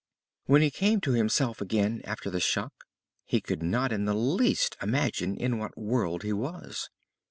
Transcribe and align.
When 0.47 0.63
he 0.63 0.71
came 0.71 0.99
to 1.01 1.11
himself 1.11 1.61
again 1.61 2.01
after 2.05 2.31
the 2.31 2.39
shock 2.39 2.73
he 3.23 3.39
could 3.39 3.61
not 3.61 3.91
in 3.93 4.05
the 4.05 4.15
least 4.15 4.75
imagine 4.81 5.35
in 5.37 5.59
what 5.59 5.77
world 5.77 6.23
he 6.23 6.33
was. 6.33 6.89